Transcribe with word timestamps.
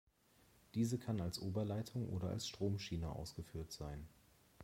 Diese 0.73 0.97
kann 0.97 1.21
als 1.21 1.37
Oberleitung 1.39 2.09
oder 2.09 2.29
als 2.29 2.47
Stromschiene 2.47 3.07
ausgeführt 3.11 3.71
sein. 3.71 4.07